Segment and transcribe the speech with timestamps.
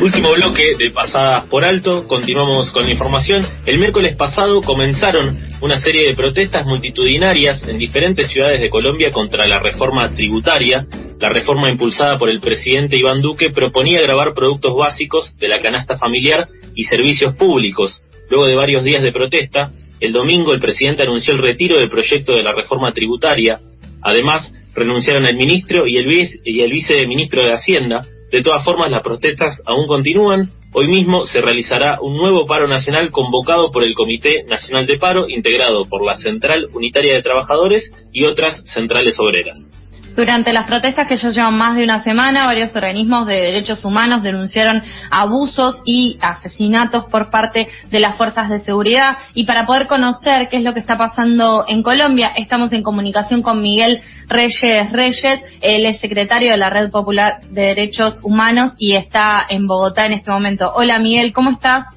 [0.00, 3.46] Último bloque de Pasadas por Alto, continuamos con la información.
[3.66, 9.46] El miércoles pasado comenzaron una serie de protestas multitudinarias en diferentes ciudades de Colombia contra
[9.46, 10.86] la reforma tributaria.
[11.20, 15.96] La reforma impulsada por el presidente Iván Duque proponía grabar productos básicos de la canasta
[15.96, 18.02] familiar y servicios públicos.
[18.30, 22.36] Luego de varios días de protesta, el domingo el presidente anunció el retiro del proyecto
[22.36, 23.60] de la reforma tributaria.
[24.02, 28.90] Además, renunciaron el ministro y el, vice, y el viceministro de Hacienda, de todas formas,
[28.90, 30.50] las protestas aún continúan.
[30.72, 35.26] Hoy mismo se realizará un nuevo paro nacional convocado por el Comité Nacional de Paro,
[35.28, 39.70] integrado por la Central Unitaria de Trabajadores y otras centrales obreras.
[40.16, 44.22] Durante las protestas que ya llevan más de una semana, varios organismos de derechos humanos
[44.22, 49.16] denunciaron abusos y asesinatos por parte de las fuerzas de seguridad.
[49.34, 53.42] Y para poder conocer qué es lo que está pasando en Colombia, estamos en comunicación
[53.42, 55.40] con Miguel Reyes Reyes.
[55.60, 60.12] Él es secretario de la Red Popular de Derechos Humanos y está en Bogotá en
[60.12, 60.72] este momento.
[60.76, 61.93] Hola Miguel, ¿cómo estás?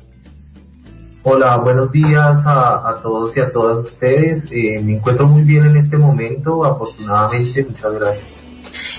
[1.29, 4.47] Hola, buenos días a, todos y a todas ustedes.
[4.49, 8.46] Eh, me encuentro muy bien en este momento, afortunadamente, muchas gracias.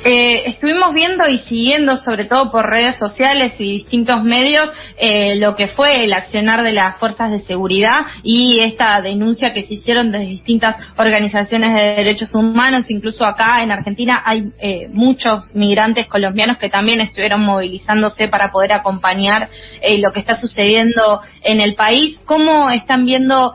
[0.04, 5.56] Eh, estuvimos viendo y siguiendo, sobre todo por redes sociales y distintos medios, eh, lo
[5.56, 10.10] que fue el accionar de las fuerzas de seguridad y esta denuncia que se hicieron
[10.12, 12.90] desde distintas organizaciones de derechos humanos.
[12.90, 18.72] Incluso acá en Argentina hay eh, muchos migrantes colombianos que también estuvieron movilizándose para poder
[18.72, 19.48] acompañar
[19.80, 22.20] eh, lo que está sucediendo en el país.
[22.24, 23.54] ¿Cómo están viendo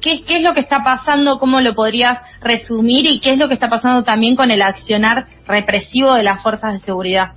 [0.00, 1.38] ¿Qué, ¿Qué, es lo que está pasando?
[1.38, 3.06] ¿Cómo lo podrías resumir?
[3.06, 6.74] ¿Y qué es lo que está pasando también con el accionar represivo de las fuerzas
[6.74, 7.32] de seguridad?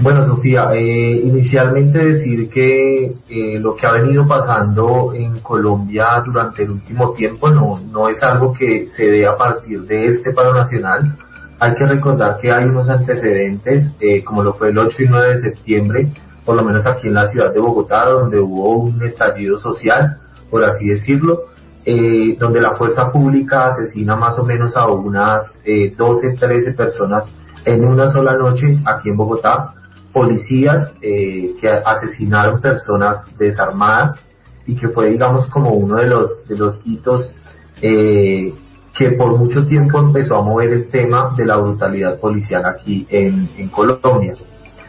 [0.00, 6.62] Bueno, Sofía, eh, inicialmente decir que eh, lo que ha venido pasando en Colombia durante
[6.62, 10.54] el último tiempo no, no es algo que se dé a partir de este paro
[10.54, 11.16] nacional.
[11.58, 15.30] Hay que recordar que hay unos antecedentes, eh, como lo fue el 8 y 9
[15.30, 16.12] de septiembre,
[16.44, 20.18] por lo menos aquí en la ciudad de Bogotá, donde hubo un estallido social
[20.50, 21.42] por así decirlo,
[21.84, 27.34] eh, donde la fuerza pública asesina más o menos a unas eh, 12, 13 personas
[27.64, 29.74] en una sola noche aquí en Bogotá,
[30.12, 34.28] policías eh, que asesinaron personas desarmadas
[34.66, 37.32] y que fue digamos como uno de los, de los hitos
[37.80, 38.52] eh,
[38.96, 43.48] que por mucho tiempo empezó a mover el tema de la brutalidad policial aquí en,
[43.56, 44.34] en Colombia.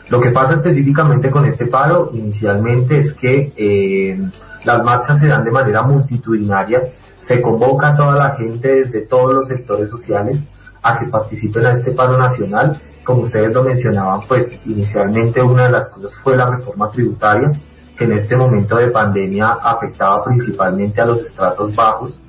[0.10, 4.20] Lo que pasa específicamente con este paro inicialmente es que eh,
[4.64, 6.82] las marchas se dan de manera multitudinaria,
[7.22, 10.48] se convoca a toda la gente desde todos los sectores sociales
[10.82, 12.80] a que participen a este paro nacional.
[13.04, 17.52] Como ustedes lo mencionaban, pues inicialmente una de las cosas fue la reforma tributaria,
[17.98, 22.20] que en este momento de pandemia afectaba principalmente a los estratos bajos,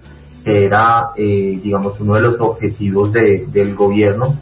[0.45, 4.37] que era, eh, digamos, uno de los objetivos del gobierno.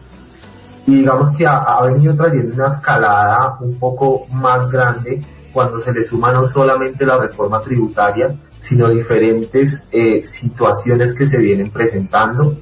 [0.86, 5.22] Y digamos que ha, ha venido trayendo una escalada un poco más grande
[5.52, 11.38] cuando se le suma no solamente la reforma tributaria, sino diferentes eh, situaciones que se
[11.38, 12.56] vienen presentando.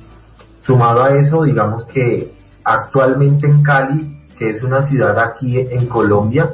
[0.60, 2.32] Sumado a eso, digamos que
[2.64, 6.50] actualmente en Cali, que es una ciudad aquí en Colombia,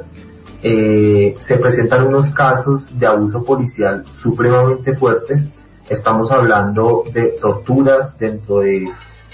[0.61, 5.49] eh, se presentan unos casos de abuso policial supremamente fuertes.
[5.89, 8.89] Estamos hablando de torturas dentro de,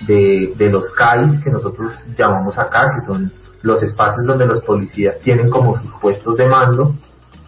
[0.08, 5.20] de, de los CAIs que nosotros llamamos acá, que son los espacios donde los policías
[5.22, 6.94] tienen como sus puestos de mando.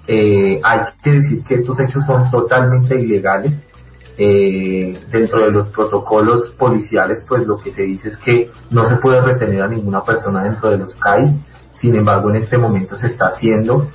[0.07, 3.67] Eh, hay que decir que estos hechos son totalmente ilegales.
[4.17, 8.97] Eh, dentro de los protocolos policiales, pues lo que se dice es que no se
[8.97, 11.41] puede retener a ninguna persona dentro de los CAIs.
[11.71, 13.87] Sin embargo, en este momento se está haciendo.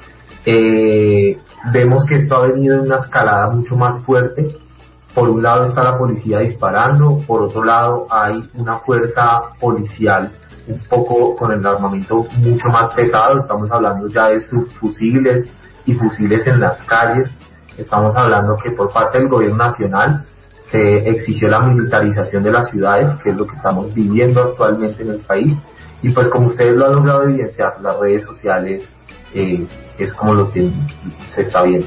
[0.45, 1.39] Eh,
[1.73, 4.57] vemos que esto ha venido en una escalada mucho más fuerte.
[5.15, 10.33] Por un lado está la policía disparando, por otro lado hay una fuerza policial
[10.67, 14.41] un poco con el armamento mucho más pesado, estamos hablando ya de
[14.81, 15.51] fusiles
[15.85, 17.37] y fusiles en las calles,
[17.79, 20.25] estamos hablando que por parte del gobierno nacional
[20.59, 25.11] se exigió la militarización de las ciudades, que es lo que estamos viviendo actualmente en
[25.11, 25.53] el país,
[26.03, 28.99] y pues como ustedes lo han logrado evidenciar, las redes sociales
[29.35, 29.67] eh,
[29.99, 30.71] es como lo que
[31.31, 31.87] se está viendo.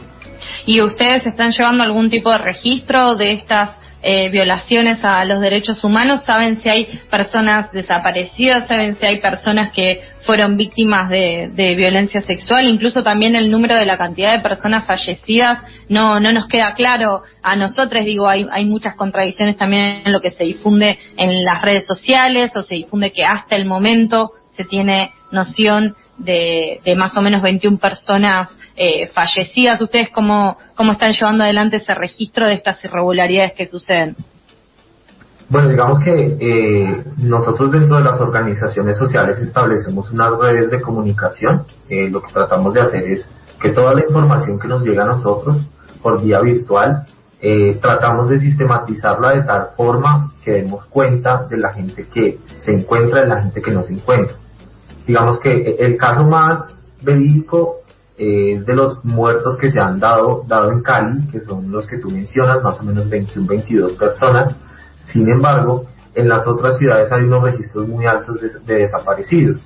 [0.66, 5.84] ¿Y ustedes están llevando algún tipo de registro de estas eh, violaciones a los derechos
[5.84, 12.22] humanos, saben si hay personas desaparecidas, saben si hay personas que fueron víctimas de, violencia
[12.22, 15.60] sexual, incluso también el número de la cantidad de personas fallecidas.
[15.90, 20.22] No, no nos queda claro a nosotros, digo, hay, hay muchas contradicciones también en lo
[20.22, 24.64] que se difunde en las redes sociales o se difunde que hasta el momento se
[24.64, 28.50] tiene noción de, de más o menos 21 personas
[28.82, 29.82] eh, fallecidas.
[29.82, 34.16] ¿Ustedes cómo, cómo están llevando adelante ese registro de estas irregularidades que suceden?
[35.50, 41.66] Bueno, digamos que eh, nosotros dentro de las organizaciones sociales establecemos unas redes de comunicación.
[41.90, 43.30] Eh, lo que tratamos de hacer es
[43.62, 45.58] que toda la información que nos llega a nosotros
[46.02, 47.06] por vía virtual,
[47.82, 53.26] tratamos de sistematizarla de tal forma que demos cuenta de la gente que se encuentra
[53.26, 54.38] y la gente que no se encuentra.
[55.06, 57.80] Digamos que el caso más verídico
[58.20, 61.98] es de los muertos que se han dado, dado en Cali, que son los que
[61.98, 64.60] tú mencionas, más o menos 21, 22 personas
[65.12, 69.62] sin embargo, en las otras ciudades hay unos registros muy altos de, desaparecidos.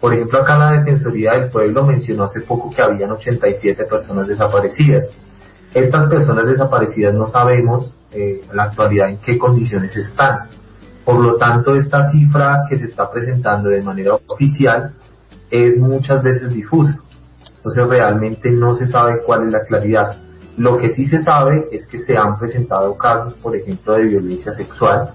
[0.00, 5.16] Por ejemplo, acá la Defensoría del Pueblo mencionó hace poco que habían 87 personas desaparecidas.
[5.72, 10.48] Estas personas desaparecidas no sabemos eh, en la actualidad en qué condiciones están.
[11.04, 14.92] Por lo tanto, esta cifra que se está presentando de manera oficial
[15.50, 16.98] es muchas veces difusa.
[17.62, 20.16] Entonces realmente no se sabe cuál es la claridad.
[20.56, 24.52] Lo que sí se sabe es que se han presentado casos, por ejemplo, de violencia
[24.52, 25.12] sexual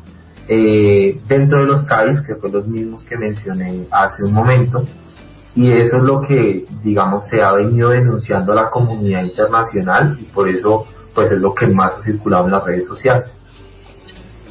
[0.48, 4.86] eh, dentro de los CAIs, que fue los mismos que mencioné hace un momento,
[5.56, 10.24] y eso es lo que, digamos, se ha venido denunciando a la comunidad internacional y
[10.24, 13.36] por eso, pues es lo que más ha circulado en las redes sociales.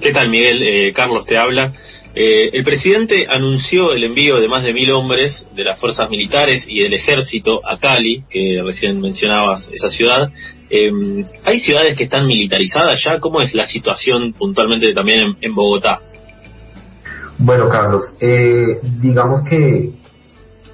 [0.00, 0.62] ¿Qué tal, Miguel?
[0.62, 1.72] Eh, Carlos te habla.
[2.18, 6.64] Eh, el presidente anunció el envío de más de mil hombres de las fuerzas militares
[6.66, 10.30] y del ejército a Cali, que recién mencionabas esa ciudad.
[10.70, 10.90] Eh,
[11.44, 13.20] ¿Hay ciudades que están militarizadas ya?
[13.20, 16.00] ¿Cómo es la situación puntualmente también en, Bogotá?
[17.36, 19.90] Bueno, Carlos, eh, digamos que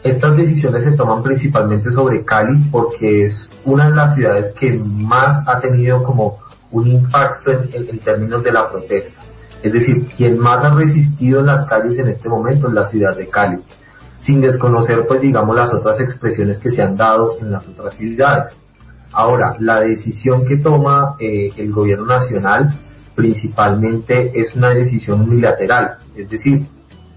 [0.04, 5.44] estas decisiones se toman principalmente sobre Cali porque es una de las ciudades que más
[5.48, 6.38] ha tenido como
[6.70, 9.20] un impacto en términos de la protesta
[9.62, 13.16] es decir, quien más ha resistido en las calles en este momento es la ciudad
[13.16, 13.58] de Cali,
[14.16, 18.60] sin desconocer, pues digamos, las otras expresiones que se han dado en las otras ciudades.
[19.12, 22.74] Ahora, la decisión que toma eh, el gobierno nacional
[23.14, 26.66] principalmente es una decisión unilateral, es decir,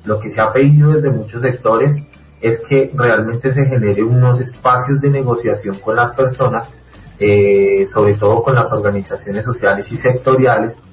[0.04, 1.96] lo que se ha pedido desde muchos sectores
[2.42, 6.76] es que realmente se genere unos espacios de negociación con las personas,
[7.18, 10.84] eh, sobre todo con las organizaciones sociales y sectoriales,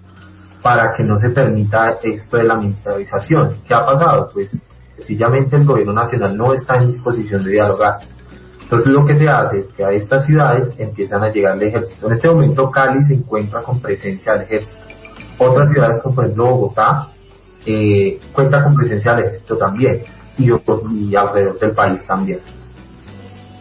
[0.62, 3.56] para que no se permita esto de la militarización.
[3.66, 4.30] ¿Qué ha pasado?
[4.32, 4.56] Pues
[4.96, 8.00] sencillamente el gobierno nacional no está en disposición de dialogar.
[8.62, 12.06] Entonces lo que se hace es que a estas ciudades empiezan a llegar el ejército.
[12.06, 14.80] En este momento Cali se encuentra con presencia del ejército.
[15.38, 17.08] Otras ciudades como por ejemplo Bogotá
[17.66, 20.04] eh, cuenta con presencia del ejército también
[20.38, 22.40] y, y alrededor del país también.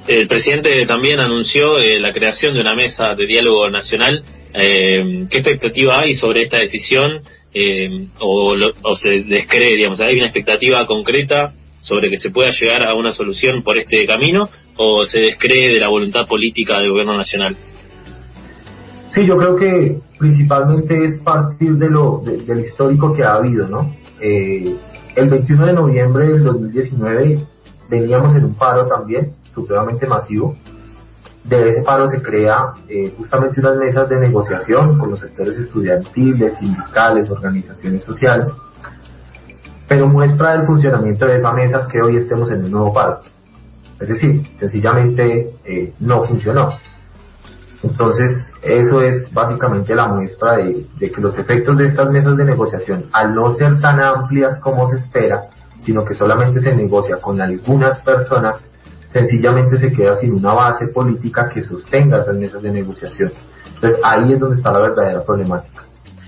[0.07, 5.37] El presidente también anunció eh, la creación de una mesa de diálogo nacional eh, ¿Qué
[5.37, 7.21] expectativa hay sobre esta decisión?
[7.53, 12.93] Eh, o, se descree, digamos, ¿hay una expectativa concreta sobre que se pueda llegar a
[12.95, 17.57] una solución por este camino o se descree de la voluntad política del gobierno nacional?
[19.07, 23.93] Sí, yo creo que principalmente es partir de lo del histórico que ha habido, ¿no?
[24.21, 24.75] Eh,
[25.15, 27.39] el 21 de noviembre del 2019
[27.89, 30.55] veníamos en un paro también supremamente masivo
[31.43, 36.57] de ese paro se crea eh, justamente unas mesas de negociación con los sectores estudiantiles,
[36.57, 38.47] sindicales, organizaciones sociales,
[39.87, 43.21] pero muestra el funcionamiento de esas mesas que hoy estemos en un nuevo paro.
[43.99, 46.73] Es decir, sencillamente eh, no funcionó.
[47.83, 52.45] Entonces, eso es básicamente la muestra de, de, que los efectos de estas mesas de
[52.45, 55.49] negociación, al no ser tan amplias como se espera,
[55.79, 58.63] sino que solamente se negocia con algunas personas,
[59.11, 63.31] sencillamente se queda sin una base política que sostenga esas mesas de negociación.
[63.75, 65.83] Entonces ahí es donde está la verdadera problemática.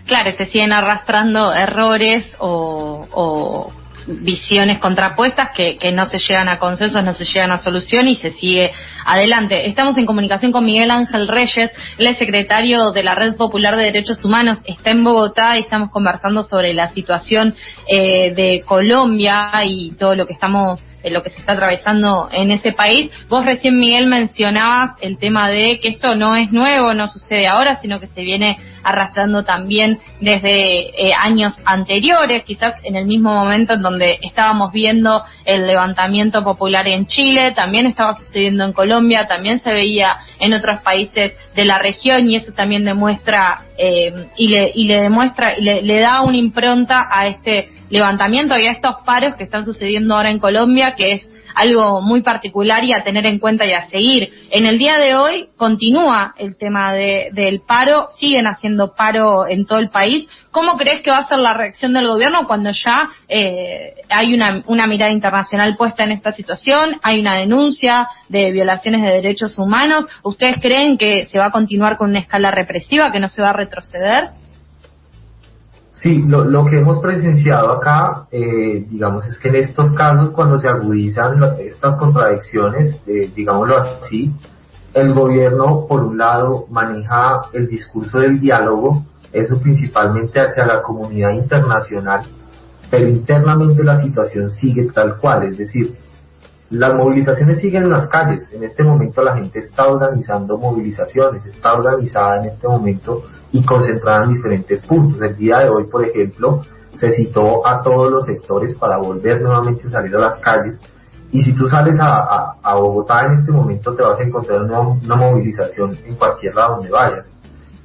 [0.06, 3.72] Claro, se siguen arrastrando errores o,
[4.08, 8.16] visiones contrapuestas que, que, no se llegan a consensos, no se llegan a solución y
[8.16, 8.72] se sigue
[9.06, 9.68] adelante.
[9.68, 13.84] Estamos en comunicación con Miguel Ángel Reyes, él es secretario de la Red Popular de
[13.84, 17.56] Derechos Humanos, está en Bogotá y estamos conversando sobre la situación
[17.88, 22.52] eh, de Colombia y todo lo que estamos, eh, lo que se está atravesando en
[22.52, 23.10] ese país.
[23.30, 27.80] Vos recién, Miguel, mencionabas el tema de que esto no es nuevo, no sucede ahora,
[27.82, 33.74] sino que se viene arrastrando también desde eh, años anteriores, quizás en el mismo momento
[33.74, 39.60] en donde estábamos viendo el levantamiento popular en Chile, también estaba sucediendo en Colombia también
[39.60, 44.72] se veía en otros países de la región y eso también demuestra eh, y, le,
[44.74, 48.98] y le demuestra, y le, le da una impronta a este levantamiento y a estos
[49.06, 53.26] paros que están sucediendo ahora en Colombia, que es algo muy particular y a tener
[53.26, 54.32] en cuenta y a seguir.
[54.52, 59.66] En el día de hoy continúa el tema de, del paro, siguen haciendo paro en
[59.66, 60.28] todo el país.
[60.52, 64.64] ¿Cómo crees que va a ser la reacción del gobierno cuando ya eh, hay una,
[64.68, 67.00] una mirada internacional puesta en esta situación?
[67.02, 70.06] Hay una denuncia de violaciones de derechos humanos.
[70.24, 73.50] ¿Ustedes creen que se va a continuar con una escala represiva, que no se va
[73.50, 74.43] a retroceder?
[76.04, 80.60] Sí, lo, lo que hemos presenciado acá, eh, digamos, es que en estos casos, cuando
[80.60, 84.30] se agudizan estas contradicciones, eh, digámoslo así,
[84.94, 91.32] el gobierno, por un lado, maneja el discurso del diálogo, eso principalmente hacia la comunidad
[91.36, 92.24] internacional,
[92.92, 95.96] pero internamente la situación sigue tal cual, es decir,
[96.74, 98.52] las movilizaciones siguen en las calles.
[98.52, 104.24] En este momento la gente está organizando movilizaciones, está organizada en este momento y concentrada
[104.24, 105.22] en diferentes puntos.
[105.22, 106.62] El día de hoy, por ejemplo,
[106.94, 110.82] se citó a todos los sectores para volver nuevamente a salir a las calles.
[111.32, 115.96] Y si tú sales a, Bogotá en este momento, te vas a encontrar una, movilización
[116.06, 117.38] en cualquier lado donde vayas.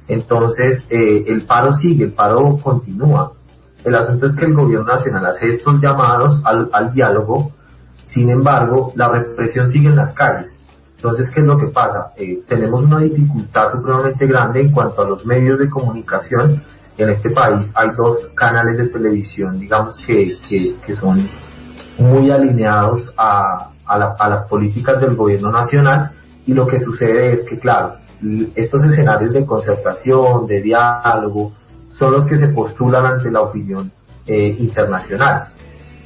[0.07, 3.33] Entonces, eh, el paro sigue, el paro continúa.
[3.83, 7.51] El asunto es que el gobierno nacional hace estos llamados al, al diálogo,
[8.03, 10.59] sin embargo, la represión sigue en las calles.
[10.95, 12.11] Entonces, ¿qué es lo que pasa?
[12.17, 16.61] Eh, tenemos una dificultad supremamente grande en cuanto a los medios de comunicación.
[16.97, 20.37] En este país hay dos canales de televisión, digamos, que,
[20.85, 21.29] que, son
[21.97, 26.11] muy alineados a, a, las políticas del gobierno nacional
[26.45, 27.95] y lo que sucede es que, claro,
[28.55, 31.53] estos escenarios de concertación, de diálogo,
[31.89, 33.89] son los que se postulan ante la opinión
[34.27, 35.53] eh, internacional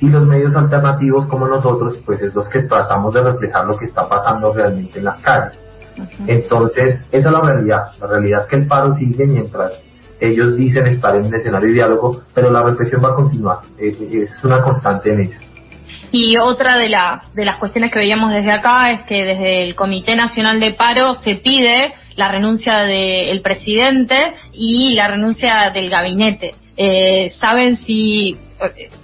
[0.02, 3.86] y los medios alternativos como nosotros, pues es los que tratamos de reflejar lo que
[3.86, 5.62] está pasando realmente en las calles.
[6.28, 7.92] Entonces, esa es la realidad.
[8.00, 9.86] La realidad es que el paro sigue mientras
[10.20, 13.58] ellos dicen estar en un escenario de diálogo, pero la represión va a continuar.
[13.78, 15.42] Es una constante en ellos.
[16.12, 19.76] Y otra de las, de las cuestiones que veíamos desde acá es que desde el
[19.76, 26.56] Comité Nacional de Paro se pide la renuncia del presidente y la renuncia del gabinete.
[26.78, 28.38] Eh, ¿Saben si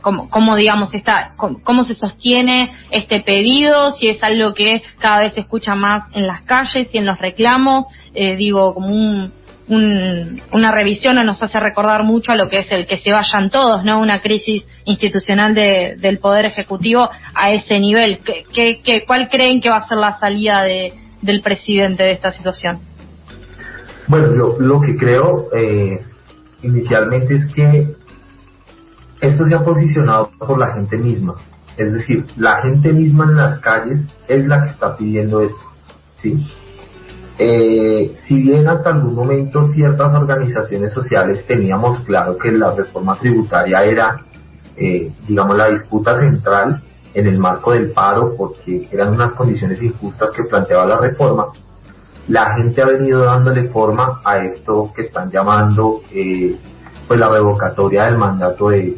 [0.02, 5.34] cómo, cómo digamos está, cómo, se sostiene este pedido, si es algo que cada vez
[5.34, 9.32] se escucha más en las calles y en los reclamos, eh, digo, como un,
[10.52, 13.50] una revisión o nos hace recordar mucho a lo que es el que se vayan
[13.50, 14.00] todos, ¿no?
[14.00, 18.20] Una crisis institucional de, del Poder Ejecutivo a ese nivel.
[18.24, 22.32] ¿Qué, qué, cuál creen que va a ser la salida de, del presidente de esta
[22.32, 22.80] situación?
[24.08, 26.00] Bueno, yo lo que creo eh,
[26.64, 27.88] inicialmente es que
[29.22, 31.36] esto se ha posicionado por la gente misma.
[31.78, 35.62] Es decir, la gente misma en las calles es la que está pidiendo esto.
[36.16, 36.46] ¿sí?
[37.38, 43.82] Eh, si bien hasta algún momento ciertas organizaciones sociales teníamos claro que la reforma tributaria
[43.84, 44.26] era,
[44.76, 46.84] eh, digamos, la disputa central
[47.14, 51.46] en el marco del paro, porque eran unas condiciones injustas que planteaba la reforma,
[52.28, 56.56] la gente ha venido dándole forma a esto que están llamando eh,
[57.10, 58.96] pues la revocatoria del mandato de,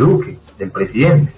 [0.00, 1.32] Duque, del presidente.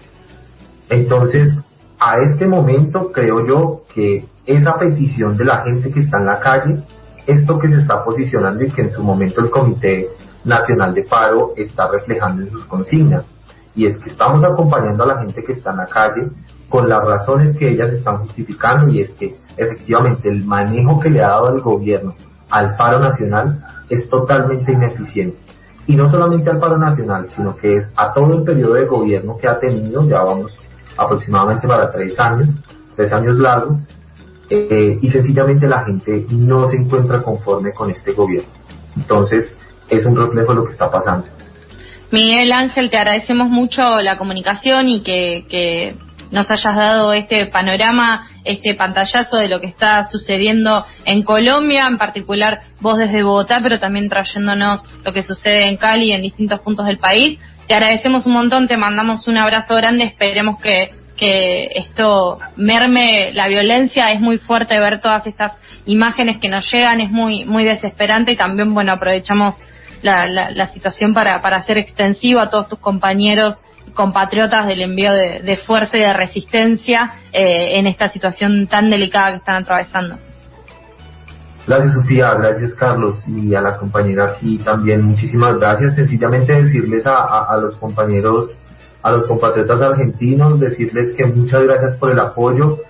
[0.89, 1.55] Entonces,
[1.99, 6.41] a este momento creo yo que esa petición de la gente que está en la
[6.41, 6.83] calle,
[7.27, 10.09] esto que se está posicionando y que en su momento el Comité
[10.47, 13.39] Nacional de Paro está reflejando en sus consignas,
[13.75, 16.31] y es que estamos acompañando a la gente que está en la calle
[16.71, 21.23] con las razones que ellas están justificando y es que efectivamente el manejo que le
[21.23, 22.15] ha dado el gobierno
[22.49, 25.45] al paro nacional es totalmente ineficiente
[25.87, 29.37] y no solamente al paro nacional, sino que es a todo el periodo de gobierno
[29.37, 30.59] que ha tenido, ya vamos
[30.97, 32.51] aproximadamente para tres años,
[32.97, 33.81] tres años largos,
[34.51, 38.49] eh, y sencillamente la gente no se encuentra conforme con este gobierno.
[38.97, 41.27] Entonces, es un reflejo de lo que está pasando.
[42.11, 45.97] Miguel Ángel, te agradecemos mucho la comunicación y que, que
[46.31, 51.99] nos hayas dado este panorama, este pantallazo de lo que está sucediendo en Colombia, en
[51.99, 56.61] particular vos desde Bogotá, pero también trayéndonos lo que sucede en Cali y en distintos
[56.61, 57.39] puntos del país.
[57.67, 63.49] Te agradecemos un montón, te mandamos un abrazo grande, esperemos que, que esto merme la
[63.49, 65.53] violencia, es muy fuerte ver todas estas
[65.87, 69.57] imágenes que nos llegan, es muy, muy desesperante y también, bueno, aprovechamos
[70.03, 73.57] la, la, la situación para, para hacer extensivo a todos tus compañeros
[73.93, 79.37] compatriotas del envío de, fuerza y de resistencia eh, en esta situación tan delicada que
[79.37, 80.19] están atravesando.
[81.67, 85.95] Gracias Sofía, gracias Carlos y a la compañera aquí también muchísimas gracias.
[85.95, 88.55] Sencillamente decirles a, los compañeros,
[89.03, 92.81] a los compatriotas argentinos, decirles que muchas gracias por el apoyo.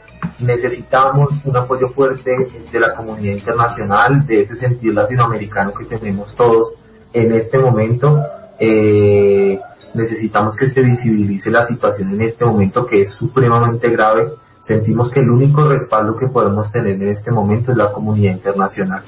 [0.40, 2.32] Necesitamos un apoyo fuerte
[2.72, 6.74] de la comunidad internacional, de ese sentido latinoamericano que tenemos todos
[7.12, 8.20] en este momento.
[8.58, 9.60] Eh,
[9.94, 14.32] necesitamos que se visibilice la situación en este momento que es supremamente grave.
[14.60, 19.02] Sentimos que el único respaldo que podemos tener en este momento es la comunidad internacional.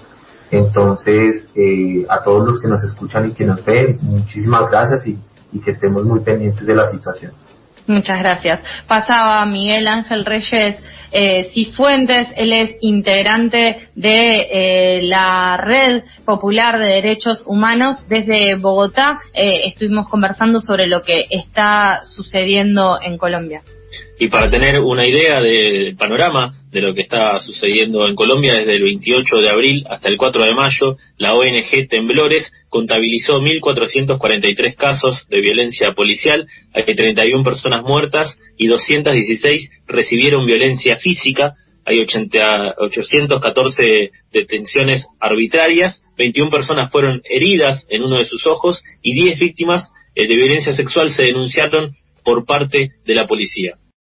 [0.51, 5.19] Entonces, eh, a todos los que nos escuchan y que nos ven, muchísimas gracias y,
[5.53, 7.33] y que estemos muy pendientes de la situación.
[7.87, 8.61] Muchas gracias.
[8.87, 10.77] Pasaba Miguel Ángel Reyes
[11.13, 19.19] eh, Cifuentes, él es integrante de eh, la Red Popular de Derechos Humanos desde Bogotá.
[19.33, 23.63] Eh, estuvimos conversando sobre lo que está sucediendo en Colombia.
[24.19, 28.77] Y para tener una idea del panorama de lo que está sucediendo en Colombia desde
[28.77, 35.27] el 28 de abril hasta el 4 de mayo, la ONG Temblores contabilizó 1.443 casos
[35.29, 44.11] de violencia policial, hay 31 personas muertas y 216 recibieron violencia física, hay 80, 814
[44.33, 50.27] detenciones arbitrarias, 21 personas fueron heridas en uno de sus ojos y 10 víctimas eh,
[50.27, 53.77] de violencia sexual se denunciaron por parte de la policía.